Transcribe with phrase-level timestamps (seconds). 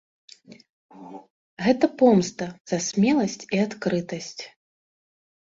[1.65, 4.35] Гэта помста за смеласьць і адкрытасць.